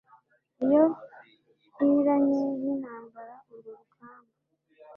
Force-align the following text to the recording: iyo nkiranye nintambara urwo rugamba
iyo 0.65 0.83
nkiranye 1.73 2.41
nintambara 2.59 3.35
urwo 3.51 3.69
rugamba 3.79 4.33